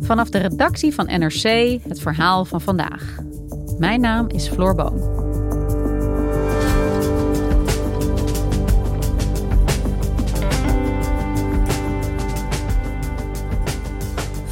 [0.00, 1.42] Vanaf de redactie van NRC
[1.88, 3.18] het verhaal van vandaag.
[3.78, 5.26] Mijn naam is Floor Boon.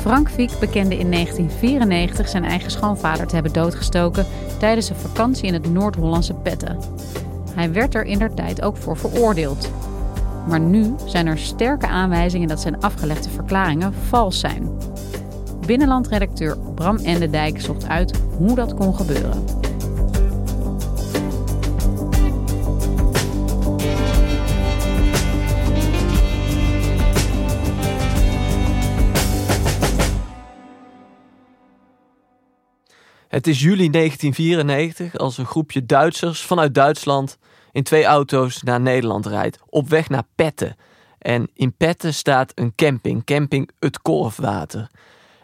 [0.06, 4.26] Frank Fiek bekende in 1994 zijn eigen schoonvader te hebben doodgestoken
[4.58, 6.78] tijdens een vakantie in het Noord-Hollandse Petten.
[7.54, 9.70] Hij werd er in der tijd ook voor veroordeeld.
[10.48, 14.78] Maar nu zijn er sterke aanwijzingen dat zijn afgelegde verklaringen vals zijn.
[15.66, 19.44] Binnenlandredacteur Bram Endendijk zocht uit hoe dat kon gebeuren.
[33.28, 37.38] Het is juli 1994 als een groepje Duitsers vanuit Duitsland
[37.76, 40.76] in twee auto's naar Nederland rijdt, op weg naar Petten.
[41.18, 44.90] En in Petten staat een camping, camping Het Korfwater.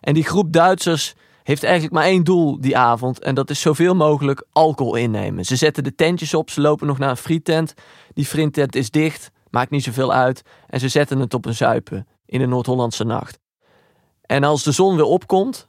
[0.00, 3.94] En die groep Duitsers heeft eigenlijk maar één doel die avond en dat is zoveel
[3.94, 5.44] mogelijk alcohol innemen.
[5.44, 7.74] Ze zetten de tentjes op, ze lopen nog naar een frietent.
[8.14, 12.06] Die frietent is dicht, maakt niet zoveel uit en ze zetten het op een zuipen
[12.26, 13.38] in de Noord-Hollandse nacht.
[14.22, 15.68] En als de zon weer opkomt,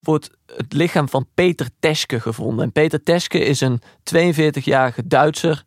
[0.00, 2.64] wordt het lichaam van Peter Teske gevonden.
[2.64, 3.80] En Peter Teske is een
[4.14, 5.64] 42-jarige Duitser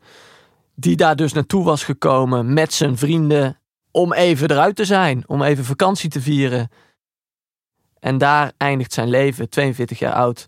[0.76, 3.60] die daar dus naartoe was gekomen met zijn vrienden
[3.92, 6.70] om even eruit te zijn, om even vakantie te vieren.
[8.00, 10.48] En daar eindigt zijn leven, 42 jaar oud,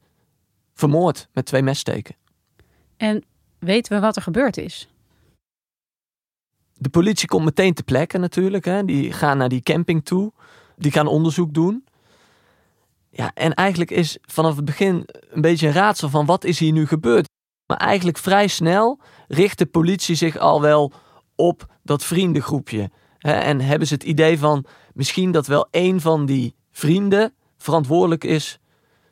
[0.74, 2.16] vermoord met twee messteken.
[2.98, 3.24] En
[3.60, 4.88] weten we wat er gebeurd is?
[6.74, 8.66] De politie komt meteen te plekken natuurlijk.
[8.66, 8.86] Hè.
[8.86, 10.32] Die gaan naar die camping toe.
[10.76, 11.86] Die gaan onderzoek doen.
[13.10, 16.72] Ja, en eigenlijk is vanaf het begin een beetje een raadsel van wat is hier
[16.72, 17.30] nu gebeurd.
[17.66, 20.92] Maar eigenlijk vrij snel richt de politie zich al wel
[21.36, 22.92] op dat vriendengroepje.
[23.20, 28.60] En hebben ze het idee van misschien dat wel een van die vrienden verantwoordelijk is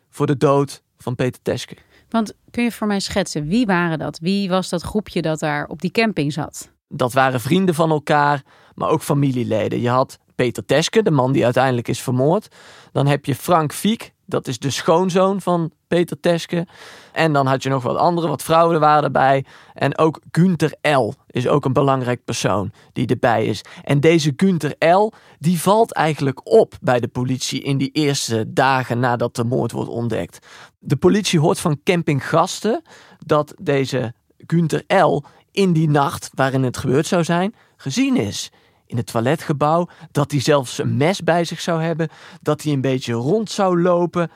[0.09, 1.77] voor de dood van Peter Teske.
[2.09, 4.19] Want kun je voor mij schetsen, wie waren dat?
[4.19, 6.71] Wie was dat groepje dat daar op die camping zat?
[6.87, 8.43] Dat waren vrienden van elkaar,
[8.75, 9.81] maar ook familieleden.
[9.81, 12.47] Je had Peter Teske, de man die uiteindelijk is vermoord.
[12.91, 16.67] Dan heb je Frank Fiek, dat is de schoonzoon van Peter Teske.
[17.11, 19.45] En dan had je nog wat andere, wat vrouwen waren erbij.
[19.73, 21.13] En ook Günther L.
[21.27, 23.61] is ook een belangrijk persoon die erbij is.
[23.83, 25.11] En deze Günther L.
[25.39, 29.89] die valt eigenlijk op bij de politie in die eerste dagen nadat de moord wordt
[29.89, 30.47] ontdekt.
[30.79, 32.81] De politie hoort van campinggasten
[33.25, 35.23] dat deze Günther L.
[35.51, 38.51] in die nacht waarin het gebeurd zou zijn, gezien is
[38.87, 39.87] in het toiletgebouw.
[40.11, 42.09] Dat hij zelfs een mes bij zich zou hebben.
[42.41, 44.31] Dat hij een beetje rond zou lopen.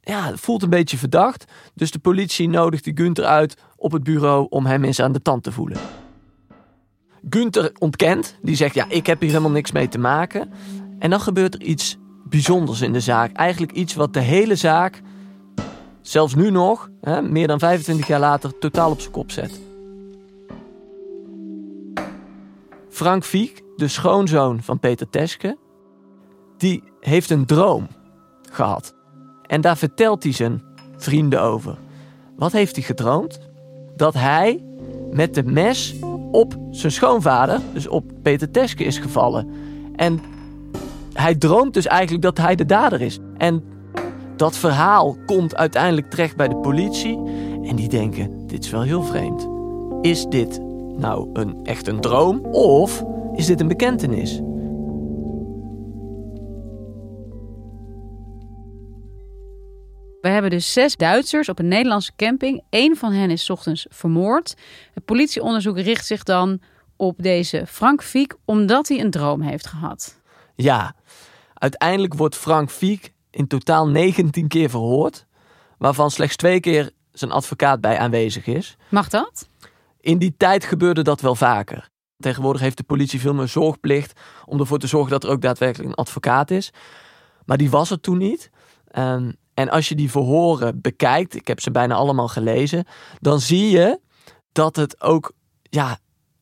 [0.00, 1.44] Ja, het voelt een beetje verdacht.
[1.74, 5.22] Dus de politie nodigt die Gunther uit op het bureau om hem eens aan de
[5.22, 5.78] tand te voelen.
[7.28, 8.36] Gunther ontkent.
[8.42, 10.52] Die zegt, ja, ik heb hier helemaal niks mee te maken.
[10.98, 13.32] En dan gebeurt er iets bijzonders in de zaak.
[13.32, 15.02] Eigenlijk iets wat de hele zaak,
[16.00, 19.60] zelfs nu nog, hè, meer dan 25 jaar later, totaal op zijn kop zet.
[22.88, 25.56] Frank Fiek, de schoonzoon van Peter Teske,
[26.56, 27.86] die heeft een droom
[28.50, 28.94] gehad.
[29.46, 30.62] En daar vertelt hij zijn
[30.96, 31.76] vrienden over.
[32.36, 33.40] Wat heeft hij gedroomd?
[33.96, 34.64] Dat hij
[35.10, 35.94] met de mes
[36.30, 39.48] op zijn schoonvader, dus op Peter Teske, is gevallen.
[39.96, 40.20] En
[41.12, 43.18] hij droomt dus eigenlijk dat hij de dader is.
[43.36, 43.64] En
[44.36, 47.16] dat verhaal komt uiteindelijk terecht bij de politie.
[47.62, 49.48] En die denken: dit is wel heel vreemd.
[50.00, 50.60] Is dit
[50.96, 53.04] nou een, echt een droom of
[53.40, 54.40] is dit een bekentenis?
[60.20, 62.62] We hebben dus zes Duitsers op een Nederlandse camping.
[62.70, 64.56] Eén van hen is ochtends vermoord.
[64.92, 66.60] Het politieonderzoek richt zich dan
[66.96, 70.20] op deze Frank Fiek omdat hij een droom heeft gehad.
[70.54, 70.94] Ja,
[71.54, 75.26] uiteindelijk wordt Frank Fiek in totaal 19 keer verhoord,
[75.78, 78.76] waarvan slechts twee keer zijn advocaat bij aanwezig is.
[78.88, 79.48] Mag dat?
[80.00, 81.89] In die tijd gebeurde dat wel vaker.
[82.20, 85.88] Tegenwoordig heeft de politie veel meer zorgplicht om ervoor te zorgen dat er ook daadwerkelijk
[85.88, 86.72] een advocaat is.
[87.44, 88.50] Maar die was er toen niet.
[88.98, 92.84] Um, en als je die verhoren bekijkt, ik heb ze bijna allemaal gelezen,
[93.20, 94.00] dan zie je
[94.52, 95.32] dat het ook,
[95.62, 95.98] ja,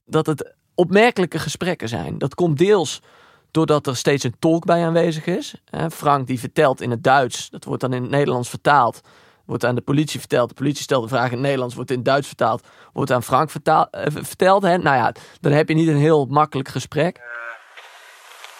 [0.06, 2.18] dat het opmerkelijke gesprekken zijn.
[2.18, 3.02] Dat komt deels
[3.50, 5.62] doordat er steeds een tolk bij aanwezig is.
[5.90, 9.00] Frank die vertelt in het Duits, dat wordt dan in het Nederlands vertaald.
[9.48, 10.48] Wordt aan de politie verteld.
[10.48, 12.60] De politie stelt de vraag in het Nederlands, wordt in het Duits vertaald.
[12.92, 14.62] Wordt aan Frank vertaald, eh, verteld.
[14.62, 14.76] Hè?
[14.78, 17.16] Nou ja, dan heb je niet een heel makkelijk gesprek.
[17.16, 17.24] Uh,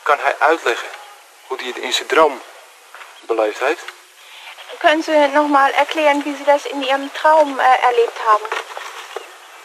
[0.03, 0.89] kan hij uitleggen
[1.47, 2.41] hoe hij het in zijn droom
[3.27, 3.85] beleefd heeft?
[4.79, 8.47] Können Sie nochmal erklären, wie Sie das in Ihrem Traum äh, erlebt haben?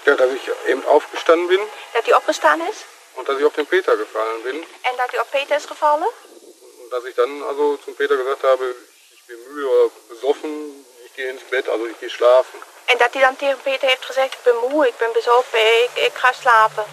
[0.06, 1.60] Ja, dass ich eben aufgestanden bin.
[1.94, 2.86] Dass die opgestaan ist?
[3.14, 4.58] Und dass ich auf den Peter gefallen bin.
[4.58, 6.04] Und dass die auf Peter ist gefallen?
[6.84, 8.76] Und dass ich dann also zum Peter gesagt habe,
[9.14, 10.83] ich bin müde oder besoffen,
[11.14, 12.60] ich gehe ins Bett, also ich gehe schlafen.
[12.86, 15.92] En dat hij dan tegen Peter heeft gezegd, ik ben moe, ik ben bezopen, ik,
[16.08, 16.84] ik ga slapen.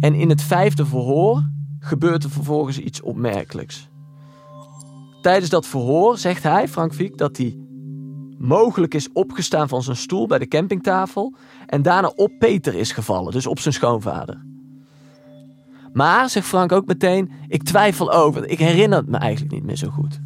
[0.00, 1.42] En in het vijfde verhoor
[1.78, 3.88] gebeurt er vervolgens iets opmerkelijks.
[5.22, 7.56] Tijdens dat verhoor zegt hij, Frank Fiek, dat hij
[8.38, 11.34] mogelijk is opgestaan van zijn stoel bij de campingtafel
[11.66, 14.42] en daarna op Peter is gevallen, dus op zijn schoonvader.
[15.92, 19.76] Maar, zegt Frank ook meteen, ik twijfel over, ik herinner het me eigenlijk niet meer
[19.76, 20.20] zo goed.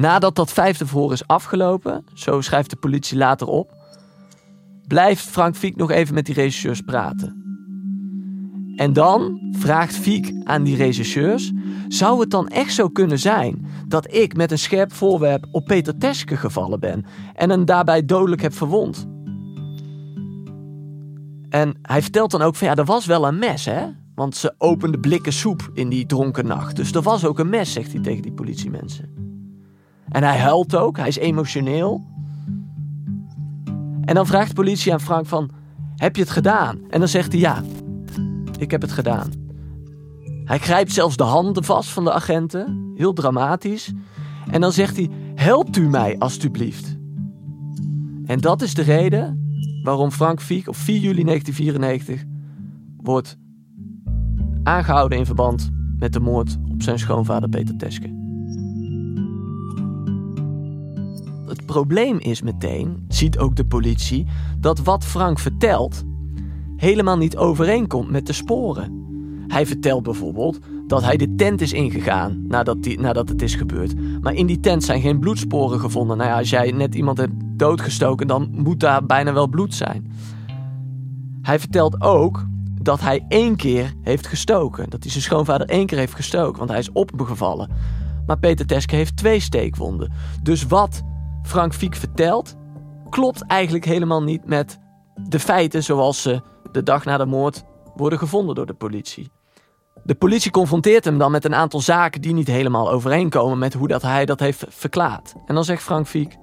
[0.00, 3.74] Nadat dat vijfde verhoor is afgelopen, zo schrijft de politie later op,
[4.86, 7.42] blijft Frank Fiek nog even met die regisseurs praten.
[8.76, 11.52] En dan vraagt Fiek aan die regisseurs:
[11.88, 15.98] zou het dan echt zo kunnen zijn dat ik met een scherp voorwerp op Peter
[15.98, 17.04] Teske gevallen ben
[17.34, 19.08] en hem daarbij dodelijk heb verwond?
[21.48, 23.86] En hij vertelt dan ook van ja, er was wel een mes, hè?
[24.14, 26.76] Want ze opende blikken soep in die dronken nacht.
[26.76, 29.29] Dus er was ook een mes, zegt hij tegen die politiemensen.
[30.10, 32.04] En hij huilt ook, hij is emotioneel.
[34.04, 35.50] En dan vraagt de politie aan Frank van,
[35.96, 36.78] heb je het gedaan?
[36.90, 37.62] En dan zegt hij ja,
[38.58, 39.30] ik heb het gedaan.
[40.44, 43.92] Hij grijpt zelfs de handen vast van de agenten, heel dramatisch.
[44.50, 46.96] En dan zegt hij: Helpt u mij alstublieft.
[48.24, 49.52] En dat is de reden
[49.82, 52.24] waarom Frank Fiek op 4 juli 1994
[52.96, 53.38] wordt
[54.62, 58.19] aangehouden in verband met de moord op zijn schoonvader Peter Teske.
[61.70, 64.26] Probleem is meteen, ziet ook de politie,
[64.58, 66.04] dat wat Frank vertelt
[66.76, 69.04] helemaal niet overeenkomt met de sporen.
[69.48, 74.20] Hij vertelt bijvoorbeeld dat hij de tent is ingegaan nadat, die, nadat het is gebeurd.
[74.20, 76.16] Maar in die tent zijn geen bloedsporen gevonden.
[76.16, 80.12] Nou ja, als jij net iemand hebt doodgestoken, dan moet daar bijna wel bloed zijn.
[81.42, 82.46] Hij vertelt ook
[82.82, 84.90] dat hij één keer heeft gestoken.
[84.90, 87.68] Dat hij zijn schoonvader één keer heeft gestoken, want hij is op hem gevallen.
[88.26, 90.12] Maar Peter Teske heeft twee steekwonden.
[90.42, 91.02] Dus wat
[91.42, 92.56] Frank Fiek vertelt,
[93.10, 94.78] klopt eigenlijk helemaal niet met
[95.14, 96.40] de feiten zoals ze
[96.72, 97.62] de dag na de moord
[97.94, 99.30] worden gevonden door de politie.
[100.04, 103.88] De politie confronteert hem dan met een aantal zaken die niet helemaal overeenkomen met hoe
[103.88, 105.34] dat hij dat heeft verklaard.
[105.46, 106.36] En dan zegt Frank Fiek: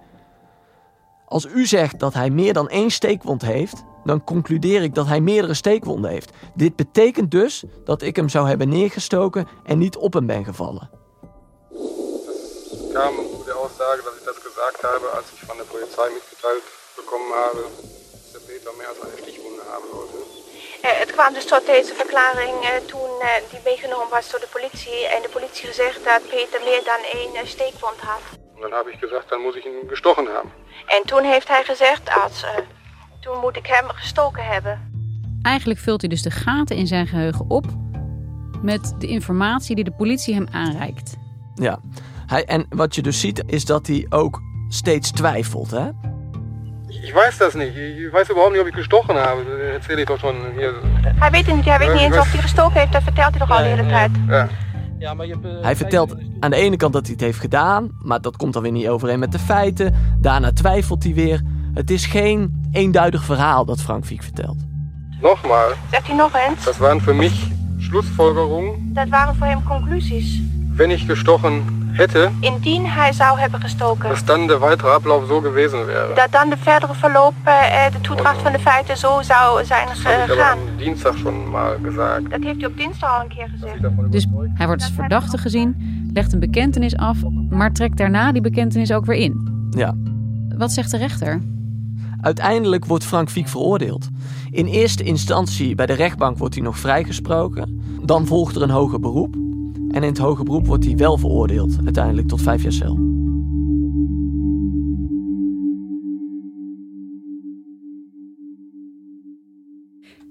[1.26, 5.22] Als u zegt dat hij meer dan één steekwond heeft, dan concludeer ik dat hij
[5.22, 6.32] meerdere steekwonden heeft.
[6.56, 10.90] Dit betekent dus dat ik hem zou hebben neergestoken en niet op hem ben gevallen.
[12.70, 14.27] Het kwam de aussage dat ik
[14.58, 16.64] als ik van de politie mitgeteilt
[16.96, 17.64] bekommen habe,
[18.34, 19.62] dat Peter meer als een stichwunde
[19.92, 20.20] sollte.
[20.82, 24.54] Eh, het kwam dus tot deze verklaring eh, toen eh, die meegenomen was door de
[24.58, 25.00] politie.
[25.14, 28.24] En de politie gezegd dat Peter meer dan één steekwond had.
[28.56, 30.52] En dan heb ik gezegd, dan moet ik hem gestochen hebben.
[30.86, 32.46] En toen heeft hij gezegd, als,
[33.22, 34.76] toen moet ik hem gestoken hebben.
[35.42, 37.66] Eigenlijk vult hij dus de gaten in zijn geheugen op
[38.62, 41.16] met de informatie die de politie hem aanreikt.
[41.60, 41.80] Ja,
[42.26, 45.72] hij, en wat je dus ziet is dat hij ook steeds twijfelt.
[45.72, 45.90] Hè?
[46.88, 47.76] Ich weiß das nicht.
[47.76, 49.44] Ich weiß überhaupt nicht, ob ich gestochen habe.
[49.46, 50.74] Das erzähle ich doch schon hier.
[51.16, 51.66] Hij weet het niet.
[51.66, 52.92] Hij weet niet eens of hij gestoken heeft.
[52.92, 54.12] Dat vertelt hij toch al de hele tijd.
[54.28, 54.48] Ja.
[55.00, 58.22] Ja, maar je hij vertelt aan de ene kant dat hij het heeft gedaan, maar
[58.22, 59.94] dat komt dan weer niet overeen met de feiten.
[60.20, 61.42] Daarna twijfelt hij weer.
[61.74, 64.58] Het is geen eenduidig verhaal dat Frank Fiek vertelt.
[65.22, 65.74] Nogmaals.
[65.92, 66.64] Zegt hij nog eens?
[66.64, 67.32] Dat waren voor mij
[67.78, 68.94] Schlussfolgerungen.
[68.94, 70.42] Dat waren voor hem conclusies.
[70.78, 75.42] Wenn ich gestochen hätte, indien hij zou hebben gestoken, dass dann der weitere Ablauf so
[75.42, 76.14] gewesen wäre.
[76.16, 80.58] Dat dan de verdere verloop, uh, de toedracht van de feiten zo zou zijn gegaan.
[80.66, 82.30] Dat dinsdag schon mal gesagt.
[82.30, 84.12] Dat heeft hij op dinsdag al een keer gezegd.
[84.12, 85.76] Dus hij wordt als verdachte gezien,
[86.14, 87.18] legt een bekentenis af,
[87.50, 89.70] maar trekt daarna die bekentenis ook weer in.
[89.70, 89.96] Ja.
[90.58, 91.42] Wat zegt de rechter?
[92.22, 94.10] Uiteindelijk wordt Frank Fiek veroordeeld.
[94.52, 97.82] In eerste instantie bij de rechtbank wordt hij nog vrijgesproken.
[98.02, 99.36] Dan volgt er een hoger beroep.
[99.98, 102.96] En in het hoger beroep wordt hij wel veroordeeld, uiteindelijk tot vijf jaar cel.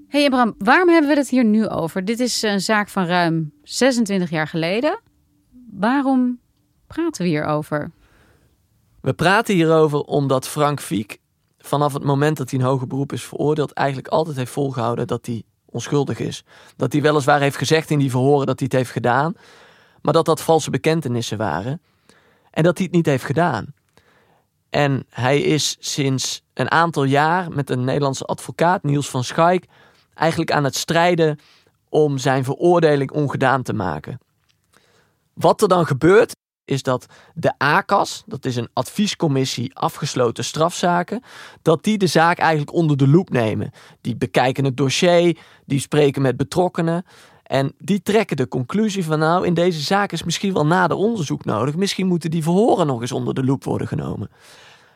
[0.07, 2.05] Hey Abraham, waarom hebben we het hier nu over?
[2.05, 4.99] Dit is een zaak van ruim 26 jaar geleden.
[5.71, 6.39] Waarom
[6.87, 7.91] praten we hierover?
[9.01, 11.17] We praten hierover omdat Frank Fiek
[11.57, 15.25] vanaf het moment dat hij in hoger beroep is veroordeeld, eigenlijk altijd heeft volgehouden dat
[15.25, 15.43] hij
[15.77, 16.43] onschuldig is.
[16.75, 19.33] Dat hij weliswaar heeft gezegd in die verhoren dat hij het heeft gedaan,
[20.01, 21.81] maar dat dat valse bekentenissen waren.
[22.51, 23.73] En dat hij het niet heeft gedaan.
[24.69, 29.65] En hij is sinds een aantal jaar met een Nederlandse advocaat, Niels van Schaik,
[30.13, 31.39] eigenlijk aan het strijden
[31.89, 34.19] om zijn veroordeling ongedaan te maken.
[35.33, 36.35] Wat er dan gebeurt,
[36.67, 41.23] is dat de ACAS, dat is een adviescommissie afgesloten strafzaken,
[41.61, 43.71] dat die de zaak eigenlijk onder de loep nemen.
[44.01, 47.05] Die bekijken het dossier, die spreken met betrokkenen
[47.43, 51.45] en die trekken de conclusie van nou, in deze zaak is misschien wel nader onderzoek
[51.45, 51.75] nodig.
[51.75, 54.29] Misschien moeten die verhoren nog eens onder de loep worden genomen.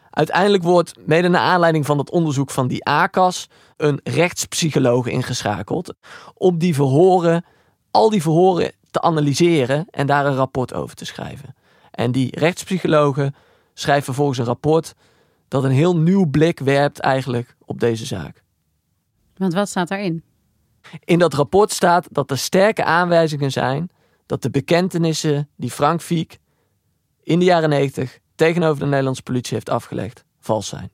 [0.09, 5.93] Uiteindelijk wordt, mede naar aanleiding van het onderzoek van die ACAS, een rechtspsycholoog ingeschakeld
[6.33, 7.45] om die verhoren,
[7.91, 11.55] al die verhoren te analyseren en daar een rapport over te schrijven.
[11.91, 13.35] En die rechtspsychologen
[13.73, 14.93] schrijven vervolgens een rapport
[15.47, 18.43] dat een heel nieuw blik werpt eigenlijk op deze zaak.
[19.35, 20.23] Want wat staat daarin?
[21.03, 23.89] In dat rapport staat dat er sterke aanwijzingen zijn
[24.25, 26.39] dat de bekentenissen die Frank Fiek
[27.23, 30.91] in de jaren 90 tegenover de Nederlandse politie heeft afgelegd, vals zijn.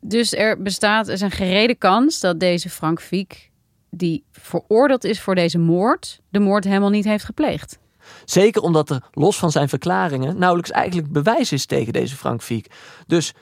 [0.00, 3.50] Dus er bestaat is een gerede kans dat deze Frank Fiek,
[3.90, 7.78] die veroordeeld is voor deze moord, de moord helemaal niet heeft gepleegd.
[8.24, 12.70] Zeker omdat er los van zijn verklaringen nauwelijks eigenlijk bewijs is tegen deze Frank Fiek.
[13.06, 13.34] Dus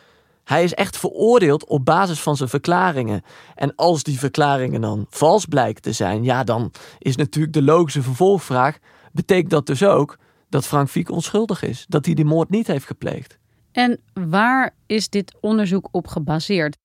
[0.44, 3.22] hij is echt veroordeeld op basis van zijn verklaringen.
[3.54, 8.02] En als die verklaringen dan vals blijken te zijn, ja, dan is natuurlijk de logische
[8.02, 8.78] vervolgvraag:
[9.12, 11.84] betekent dat dus ook dat Frank Fiek onschuldig is?
[11.88, 13.38] Dat hij die moord niet heeft gepleegd?
[13.72, 16.76] En waar is dit onderzoek op gebaseerd?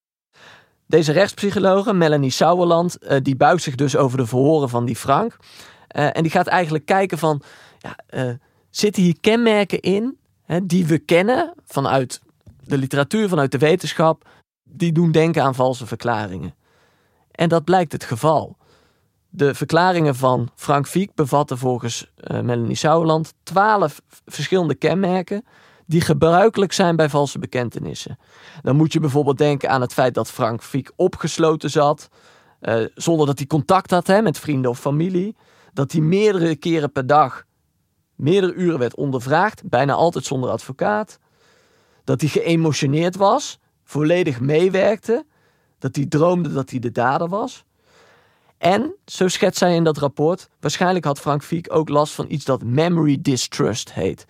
[0.88, 5.38] Deze rechtspsychologe, Melanie Sauerland, eh, die buigt zich dus over de verhoren van die Frank.
[5.95, 7.41] Uh, en die gaat eigenlijk kijken van,
[7.79, 8.33] ja, uh,
[8.69, 12.21] zitten hier kenmerken in hè, die we kennen vanuit
[12.63, 14.27] de literatuur, vanuit de wetenschap,
[14.63, 16.55] die doen denken aan valse verklaringen.
[17.31, 18.57] En dat blijkt het geval.
[19.29, 25.45] De verklaringen van Frank Fiek bevatten volgens uh, Melanie Sauerland twaalf verschillende kenmerken
[25.85, 28.17] die gebruikelijk zijn bij valse bekentenissen.
[28.61, 32.09] Dan moet je bijvoorbeeld denken aan het feit dat Frank Fiek opgesloten zat,
[32.95, 35.35] zonder dat hij contact had hè, met vrienden of familie.
[35.75, 37.46] Dat hij meerdere keren per dag,
[38.15, 41.20] meerdere uren werd ondervraagd, bijna altijd zonder advocaat.
[42.03, 45.25] Dat hij geëmotioneerd was, volledig meewerkte,
[45.79, 47.63] dat hij droomde dat hij de dader was.
[48.58, 52.46] En, zo schetst zij in dat rapport, waarschijnlijk had Frank Fiek ook last van iets
[52.46, 54.25] dat memory distrust heet.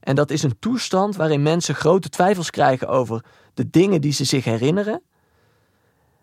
[0.00, 3.24] En dat is een toestand waarin mensen grote twijfels krijgen over
[3.54, 5.02] de dingen die ze zich herinneren.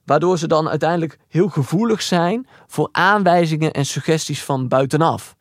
[0.05, 5.35] Waardoor ze dan uiteindelijk heel gevoelig zijn voor aanwijzingen en suggesties van buitenaf.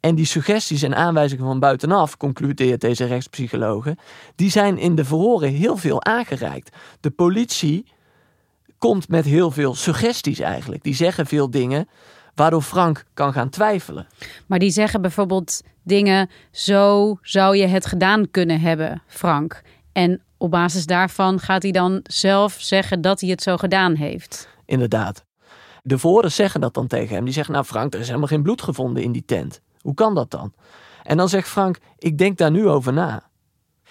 [0.00, 3.96] En die suggesties en aanwijzingen van buitenaf, concludeert deze rechtspsychologe,
[4.34, 6.76] die zijn in de verhoren heel veel aangereikt.
[7.00, 7.86] De politie
[8.78, 10.82] komt met heel veel suggesties eigenlijk.
[10.82, 11.88] Die zeggen veel dingen
[12.34, 14.06] waardoor Frank kan gaan twijfelen.
[14.46, 19.62] Maar die zeggen bijvoorbeeld dingen, zo zou je het gedaan kunnen hebben, Frank.
[19.92, 24.48] En op basis daarvan gaat hij dan zelf zeggen dat hij het zo gedaan heeft.
[24.64, 25.24] Inderdaad.
[25.82, 27.24] De voren zeggen dat dan tegen hem.
[27.24, 29.60] Die zeggen, nou Frank, er is helemaal geen bloed gevonden in die tent.
[29.80, 30.52] Hoe kan dat dan?
[31.02, 33.22] En dan zegt Frank, ik denk daar nu over na.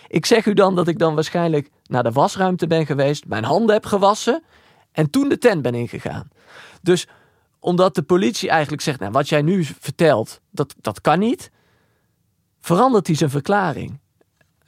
[0.07, 3.75] Ik zeg u dan dat ik dan waarschijnlijk naar de wasruimte ben geweest, mijn handen
[3.75, 4.43] heb gewassen
[4.91, 6.27] en toen de tent ben ingegaan.
[6.81, 7.07] Dus
[7.59, 11.51] omdat de politie eigenlijk zegt, nou, wat jij nu vertelt, dat, dat kan niet,
[12.59, 13.99] verandert hij zijn verklaring.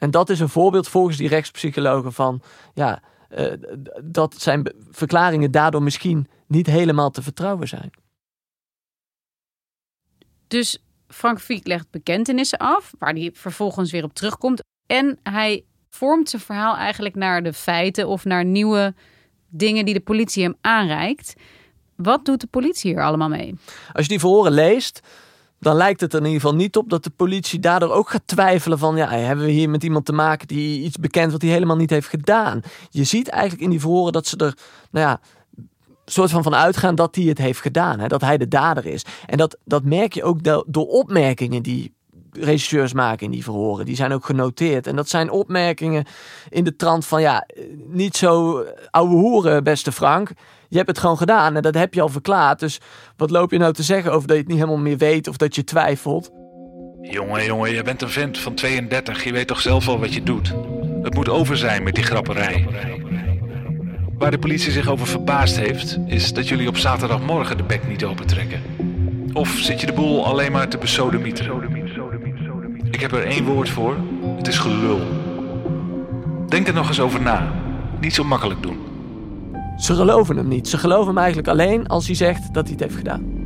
[0.01, 2.41] En dat is een voorbeeld volgens die rechtspsychologen van
[2.73, 3.01] ja,
[3.37, 3.53] uh,
[4.03, 7.91] dat zijn verklaringen daardoor misschien niet helemaal te vertrouwen zijn.
[10.47, 14.63] Dus Frank Fiek legt bekentenissen af, waar hij vervolgens weer op terugkomt.
[14.85, 18.93] En hij vormt zijn verhaal eigenlijk naar de feiten of naar nieuwe
[19.47, 21.33] dingen die de politie hem aanreikt.
[21.95, 23.55] Wat doet de politie hier allemaal mee?
[23.93, 25.01] Als je die verhoren leest,
[25.61, 28.21] dan lijkt het er in ieder geval niet op dat de politie daardoor ook gaat
[28.25, 31.51] twijfelen van, ja, hebben we hier met iemand te maken die iets bekend wat hij
[31.51, 32.61] helemaal niet heeft gedaan.
[32.89, 34.57] Je ziet eigenlijk in die verhoren dat ze er,
[34.91, 35.19] nou ja,
[36.05, 39.05] soort van van uitgaan dat hij het heeft gedaan, hè, dat hij de dader is.
[39.25, 41.93] En dat, dat merk je ook door opmerkingen die
[42.31, 43.85] regisseurs maken in die verhoren.
[43.85, 44.87] Die zijn ook genoteerd.
[44.87, 46.05] En dat zijn opmerkingen
[46.49, 47.47] in de trant van ja,
[47.87, 50.31] niet zo ouwe hoeren, beste Frank.
[50.71, 52.59] Je hebt het gewoon gedaan en dat heb je al verklaard.
[52.59, 52.79] Dus
[53.17, 55.37] wat loop je nou te zeggen over dat je het niet helemaal meer weet of
[55.37, 56.31] dat je twijfelt?
[57.01, 59.23] Jongen, jongen, je bent een vent van 32.
[59.23, 60.53] Je weet toch zelf al wat je doet?
[61.01, 62.67] Het moet over zijn met die grapperij.
[64.17, 68.05] Waar de politie zich over verbaasd heeft, is dat jullie op zaterdagmorgen de bek niet
[68.05, 68.61] opentrekken.
[69.33, 71.75] Of zit je de boel alleen maar te besodemieteren?
[72.91, 73.97] Ik heb er één woord voor.
[74.37, 74.99] Het is gelul.
[76.47, 77.51] Denk er nog eens over na.
[77.99, 78.90] Niet zo makkelijk doen.
[79.81, 80.67] Ze geloven hem niet.
[80.67, 83.39] Ze geloven hem eigenlijk alleen als hij zegt dat hij het heeft gedaan.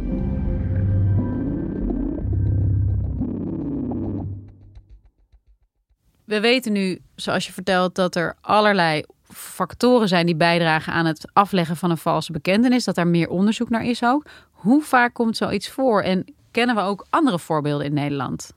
[6.25, 11.29] We weten nu, zoals je vertelt, dat er allerlei factoren zijn die bijdragen aan het
[11.33, 12.83] afleggen van een valse bekentenis.
[12.83, 14.25] Dat daar meer onderzoek naar is ook.
[14.51, 16.01] Hoe vaak komt zoiets voor?
[16.01, 18.53] En kennen we ook andere voorbeelden in Nederland?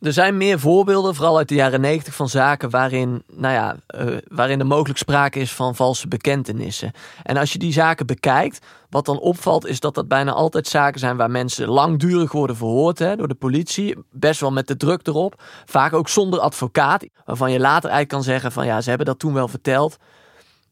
[0.00, 4.16] Er zijn meer voorbeelden, vooral uit de jaren negentig, van zaken waarin, nou ja, uh,
[4.28, 6.92] waarin er mogelijk sprake is van valse bekentenissen.
[7.22, 11.00] En als je die zaken bekijkt, wat dan opvalt, is dat dat bijna altijd zaken
[11.00, 13.96] zijn waar mensen langdurig worden verhoord hè, door de politie.
[14.10, 15.42] Best wel met de druk erop.
[15.64, 19.18] Vaak ook zonder advocaat, waarvan je later eigenlijk kan zeggen van ja, ze hebben dat
[19.18, 19.96] toen wel verteld.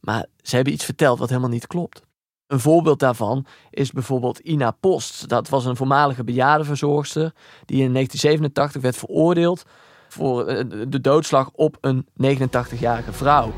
[0.01, 2.06] Maar ze hebben iets verteld wat helemaal niet klopt.
[2.47, 5.29] Een voorbeeld daarvan is bijvoorbeeld Ina Post.
[5.29, 7.33] Dat was een voormalige bejaardenverzorgster
[7.65, 9.65] die in 1987 werd veroordeeld
[10.09, 13.53] voor eh, de doodslag op een 89-jarige vrouw.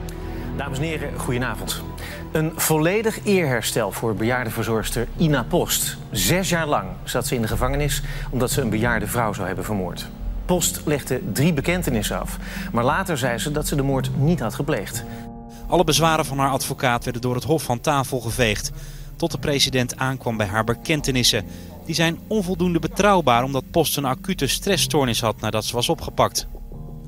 [0.57, 1.83] Dames en heren, goedenavond.
[2.33, 5.97] Een volledig eerherstel voor bejaardenverzorgster Ina Post.
[6.11, 9.65] Zes jaar lang zat ze in de gevangenis omdat ze een bejaarde vrouw zou hebben
[9.65, 10.09] vermoord.
[10.45, 12.39] Post legde drie bekentenissen af,
[12.73, 15.05] maar later zei ze dat ze de moord niet had gepleegd.
[15.69, 18.71] Alle bezwaren van haar advocaat werden door het Hof van tafel geveegd.
[19.17, 21.45] Tot de president aankwam bij haar bekentenissen.
[21.85, 26.47] Die zijn onvoldoende betrouwbaar omdat Post een acute stressstoornis had nadat ze was opgepakt.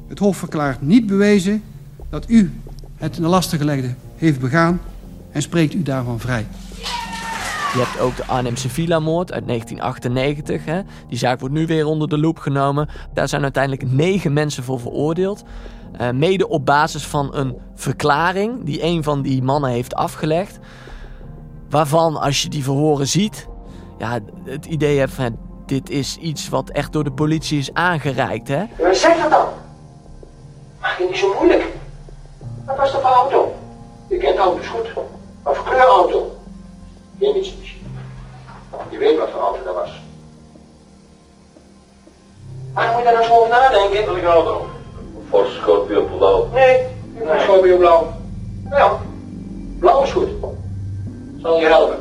[0.08, 1.62] Het Hof verklaart niet bewezen
[2.10, 2.60] dat u
[2.96, 4.80] het in de lastengelegde heeft begaan
[5.32, 6.46] en spreekt u daarvan vrij.
[7.72, 10.64] Je hebt ook de Arnhemse Villa-moord uit 1998.
[10.64, 10.80] Hè.
[11.08, 12.88] Die zaak wordt nu weer onder de loep genomen.
[13.14, 15.44] Daar zijn uiteindelijk negen mensen voor veroordeeld.
[16.00, 20.58] Uh, mede op basis van een verklaring die een van die mannen heeft afgelegd.
[21.68, 23.48] Waarvan, als je die verhoren ziet,
[23.98, 28.48] ja, het idee hebt van dit is iets wat echt door de politie is aangereikt.
[28.48, 28.64] Hè?
[28.78, 29.46] Ja, zeg dat dan.
[30.80, 31.66] Maak je niet zo moeilijk.
[32.66, 33.54] Wat was dat voor auto?
[34.08, 34.92] Je kent auto's goed.
[35.42, 36.36] Wat voor kleurauto?
[37.18, 37.82] Geen Mitsubishi.
[38.90, 39.90] Je weet wat voor auto dat was.
[42.72, 44.04] Waar moet je daar nou zo over nadenken?
[44.04, 44.69] Welke auto?
[45.30, 46.48] Voor Scorpio Blauw.
[46.52, 48.12] Nee, niet voor Scorpio Blauw.
[48.70, 48.98] Ja,
[49.78, 50.28] blauw is goed.
[51.42, 51.98] Zal je helpen.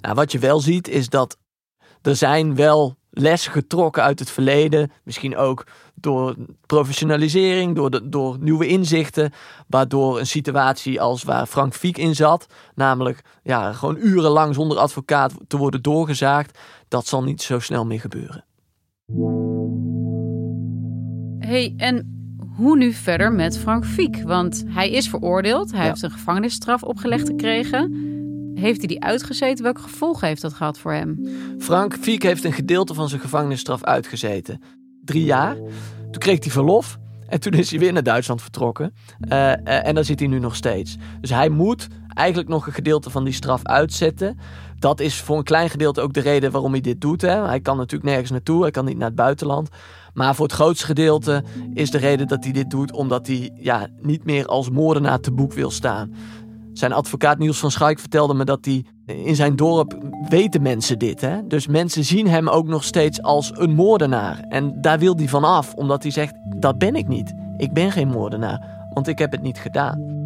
[0.00, 1.36] Nou, wat je wel ziet is dat
[2.02, 4.92] er zijn wel lessen getrokken uit het verleden.
[5.04, 6.34] Misschien ook door
[6.66, 9.32] professionalisering, door, de, door nieuwe inzichten.
[9.66, 15.32] Waardoor een situatie als waar Frank Fiek in zat, namelijk ja, gewoon urenlang zonder advocaat
[15.46, 16.58] te worden doorgezaagd,
[16.88, 18.44] dat zal niet zo snel meer gebeuren.
[21.48, 22.16] Hey, en
[22.56, 24.22] hoe nu verder met Frank Fiek?
[24.22, 27.92] Want hij is veroordeeld, hij heeft een gevangenisstraf opgelegd gekregen.
[28.54, 29.64] Heeft hij die uitgezeten?
[29.64, 31.28] Welke gevolgen heeft dat gehad voor hem?
[31.58, 34.60] Frank Fiek heeft een gedeelte van zijn gevangenisstraf uitgezeten.
[35.04, 35.54] Drie jaar.
[36.10, 36.98] Toen kreeg hij verlof.
[37.28, 38.94] En toen is hij weer naar Duitsland vertrokken.
[39.20, 40.96] Uh, uh, en daar zit hij nu nog steeds.
[41.20, 44.38] Dus hij moet eigenlijk nog een gedeelte van die straf uitzetten.
[44.78, 47.20] Dat is voor een klein gedeelte ook de reden waarom hij dit doet.
[47.20, 47.46] Hè.
[47.46, 48.62] Hij kan natuurlijk nergens naartoe.
[48.62, 49.68] Hij kan niet naar het buitenland.
[50.14, 51.44] Maar voor het grootste gedeelte
[51.74, 52.92] is de reden dat hij dit doet...
[52.92, 56.12] omdat hij ja, niet meer als moordenaar te boek wil staan.
[56.72, 61.20] Zijn advocaat Niels van Schaik vertelde me dat hij in zijn dorp weten mensen dit.
[61.20, 61.46] Hè?
[61.46, 64.40] Dus mensen zien hem ook nog steeds als een moordenaar.
[64.48, 67.34] En daar wil hij van af, omdat hij zegt: dat ben ik niet.
[67.56, 70.17] Ik ben geen moordenaar, want ik heb het niet gedaan.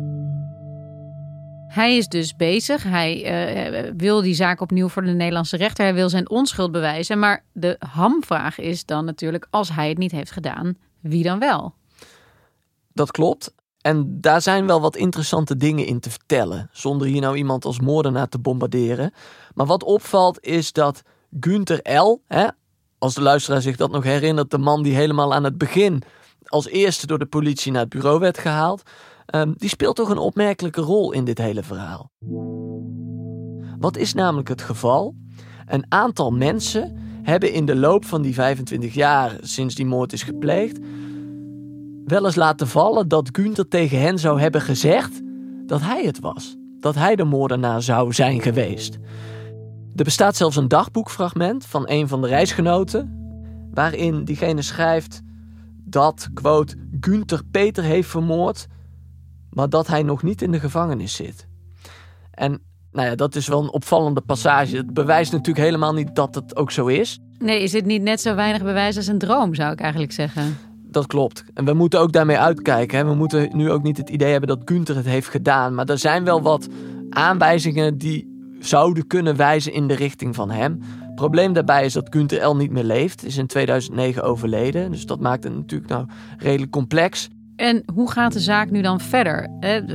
[1.72, 2.82] Hij is dus bezig.
[2.82, 5.84] Hij uh, wil die zaak opnieuw voor de Nederlandse rechter.
[5.84, 7.18] Hij wil zijn onschuld bewijzen.
[7.18, 11.74] Maar de hamvraag is dan natuurlijk: als hij het niet heeft gedaan, wie dan wel?
[12.92, 13.54] Dat klopt.
[13.80, 17.80] En daar zijn wel wat interessante dingen in te vertellen, zonder hier nou iemand als
[17.80, 19.12] moordenaar te bombarderen.
[19.54, 21.02] Maar wat opvalt is dat
[21.40, 22.46] Günther L., hè,
[22.98, 26.02] als de luisteraar zich dat nog herinnert, de man die helemaal aan het begin
[26.52, 28.82] als eerste door de politie naar het bureau werd gehaald,
[29.34, 32.10] um, die speelt toch een opmerkelijke rol in dit hele verhaal.
[33.78, 35.14] Wat is namelijk het geval?
[35.66, 40.22] Een aantal mensen hebben in de loop van die 25 jaar sinds die moord is
[40.22, 40.78] gepleegd
[42.04, 45.20] wel eens laten vallen dat Günther tegen hen zou hebben gezegd
[45.66, 46.56] dat hij het was.
[46.80, 48.98] Dat hij de moordenaar zou zijn geweest.
[49.96, 53.20] Er bestaat zelfs een dagboekfragment van een van de reisgenoten.
[53.74, 55.22] waarin diegene schrijft
[55.84, 58.66] dat, quote, Günther Peter heeft vermoord,
[59.52, 61.46] maar dat hij nog niet in de gevangenis zit.
[62.30, 62.60] En
[62.92, 64.76] nou ja, dat is wel een opvallende passage.
[64.76, 67.18] Het bewijst natuurlijk helemaal niet dat het ook zo is.
[67.38, 70.56] Nee, is dit niet net zo weinig bewijs als een droom, zou ik eigenlijk zeggen?
[70.92, 71.44] Dat klopt.
[71.54, 72.98] En we moeten ook daarmee uitkijken.
[72.98, 73.04] Hè.
[73.04, 75.74] We moeten nu ook niet het idee hebben dat Günther het heeft gedaan.
[75.74, 76.68] Maar er zijn wel wat
[77.10, 80.78] aanwijzingen die zouden kunnen wijzen in de richting van hem.
[81.00, 82.56] Het probleem daarbij is dat Günther L.
[82.56, 83.24] niet meer leeft.
[83.24, 84.90] Is in 2009 overleden.
[84.90, 86.06] Dus dat maakt het natuurlijk nou
[86.38, 87.28] redelijk complex.
[87.62, 89.48] En hoe gaat de zaak nu dan verder?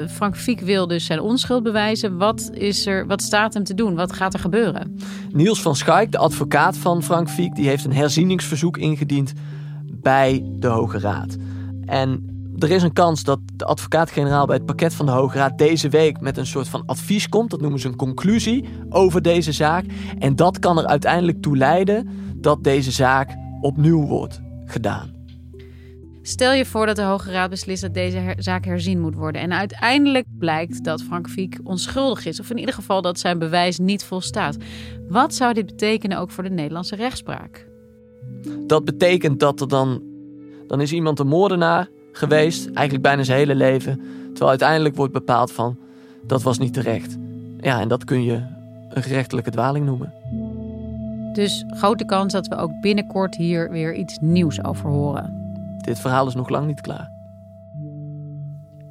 [0.10, 2.18] Frank Fiek wil dus zijn onschuld bewijzen.
[2.18, 3.96] Wat, is er, wat staat hem te doen?
[3.96, 4.98] Wat gaat er gebeuren?
[5.32, 9.34] Niels van Schaik, de advocaat van Frank Fiek, die heeft een herzieningsverzoek ingediend
[9.86, 11.36] bij de Hoge Raad.
[11.86, 12.26] En
[12.58, 15.90] er is een kans dat de advocaat-generaal bij het pakket van de Hoge Raad deze
[15.90, 17.50] week met een soort van advies komt.
[17.50, 19.86] Dat noemen ze een conclusie over deze zaak.
[20.20, 25.17] En dat kan er uiteindelijk toe leiden dat deze zaak opnieuw wordt gedaan.
[26.28, 29.42] Stel je voor dat de Hoge Raad beslist dat deze zaak herzien moet worden.
[29.42, 32.40] En uiteindelijk blijkt dat Frank Fiek onschuldig is.
[32.40, 34.58] Of in ieder geval dat zijn bewijs niet volstaat.
[35.08, 37.68] Wat zou dit betekenen ook voor de Nederlandse rechtspraak?
[38.68, 40.02] Dat betekent dat er dan.
[40.68, 44.02] Dan is iemand een moordenaar geweest, eigenlijk bijna zijn hele leven.
[44.28, 45.78] Terwijl uiteindelijk wordt bepaald van
[46.24, 47.18] dat was niet terecht.
[47.60, 48.42] Ja, en dat kun je
[48.90, 50.14] een gerechtelijke dwaling noemen.
[51.34, 55.37] Dus grote kans dat we ook binnenkort hier weer iets nieuws over horen.
[55.88, 57.12] Dit verhaal is nog lang niet klaar.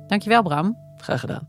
[0.06, 0.76] Dankjewel, Bram.
[0.96, 1.48] Graag gedaan.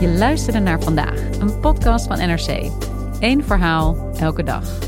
[0.00, 2.70] Je luisterde naar vandaag, een podcast van NRC.
[3.20, 4.78] Eén verhaal, elke dag.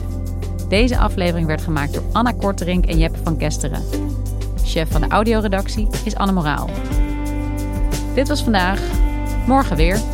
[0.69, 3.83] Deze aflevering werd gemaakt door Anna Korterink en Jeppe van Kesteren.
[4.65, 6.69] Chef van de audioredactie is Anne Moraal.
[8.15, 8.81] Dit was vandaag.
[9.47, 10.14] Morgen weer.